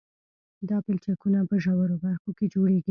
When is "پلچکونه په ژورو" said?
0.85-1.95